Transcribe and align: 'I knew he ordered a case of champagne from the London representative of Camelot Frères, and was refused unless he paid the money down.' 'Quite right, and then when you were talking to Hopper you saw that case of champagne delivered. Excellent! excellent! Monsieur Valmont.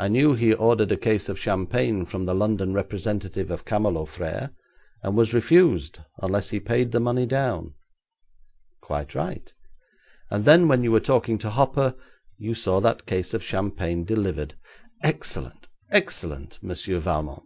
'I 0.00 0.08
knew 0.08 0.34
he 0.34 0.52
ordered 0.52 0.90
a 0.90 0.96
case 0.96 1.28
of 1.28 1.38
champagne 1.38 2.04
from 2.04 2.26
the 2.26 2.34
London 2.34 2.72
representative 2.74 3.48
of 3.48 3.64
Camelot 3.64 4.08
Frères, 4.08 4.50
and 5.04 5.14
was 5.16 5.32
refused 5.32 6.00
unless 6.18 6.50
he 6.50 6.58
paid 6.58 6.90
the 6.90 6.98
money 6.98 7.26
down.' 7.26 7.74
'Quite 8.80 9.14
right, 9.14 9.54
and 10.32 10.46
then 10.46 10.66
when 10.66 10.82
you 10.82 10.90
were 10.90 10.98
talking 10.98 11.38
to 11.38 11.50
Hopper 11.50 11.94
you 12.36 12.54
saw 12.56 12.80
that 12.80 13.06
case 13.06 13.34
of 13.34 13.44
champagne 13.44 14.04
delivered. 14.04 14.56
Excellent! 15.04 15.68
excellent! 15.92 16.58
Monsieur 16.60 16.98
Valmont. 16.98 17.44